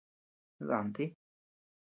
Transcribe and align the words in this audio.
Dànti. 0.67 1.05